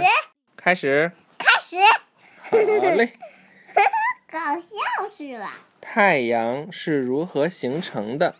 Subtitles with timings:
[0.00, 0.06] 始，
[0.56, 1.76] 开始，开始，
[2.40, 3.12] 好嘞。
[4.28, 5.58] 搞笑是吧？
[5.80, 8.34] 太阳是如何形成的？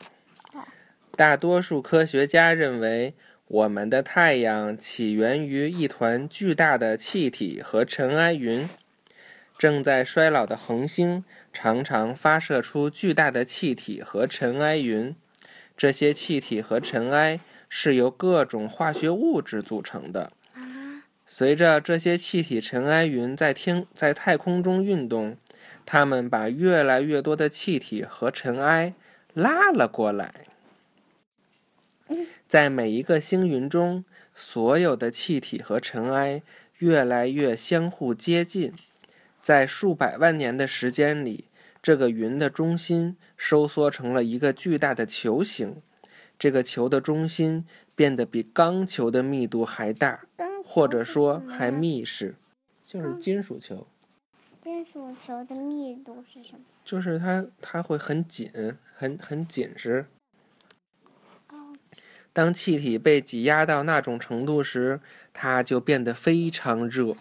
[1.16, 3.14] 大多数科学家认为，
[3.46, 8.68] 我们的太阳起源于一团巨大的气体和尘埃云。
[9.56, 15.16] 正在衰老的恒星常常发射出巨大的气体和尘埃云，
[15.74, 20.32] 这些气体和尘埃是由各种化学物质组成的。
[21.26, 25.36] 随着这些气体尘埃云在天在太空中运动，
[25.84, 28.94] 它们把越来越多的气体和尘埃
[29.34, 30.32] 拉了过来。
[32.46, 36.42] 在每一个星云中，所有的气体和尘埃
[36.78, 38.72] 越来越相互接近。
[39.42, 41.46] 在数百万年的时间里，
[41.82, 45.82] 这个云的中心收缩成了一个巨大的球形。
[46.38, 47.64] 这个球的中心
[47.96, 50.24] 变得比钢球的密度还大，
[50.64, 52.36] 或者说还密实，
[52.86, 53.88] 就是金属球。
[54.60, 56.60] 金属球的密度是什么？
[56.84, 58.52] 就是它，它会很紧，
[58.94, 60.06] 很很紧实。
[62.32, 65.00] 当气体被挤压到那种程度时，
[65.32, 67.16] 它就变得非常热。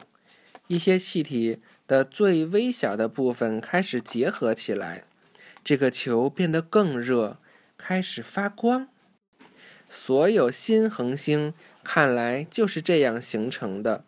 [0.68, 1.60] 一些气体。
[1.88, 5.04] 的最微小的部分开始结合起来，
[5.64, 7.38] 这个球变得更热，
[7.78, 8.88] 开始发光。
[9.88, 14.04] 所有新恒星看来就是这样形成的。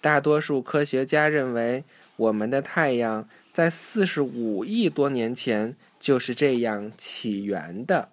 [0.00, 1.84] 大多数科学家认为，
[2.16, 8.10] 我们的太阳在四十五亿多年前就是这样起源的。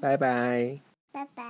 [0.00, 0.80] 拜拜。
[1.10, 1.45] 拜拜。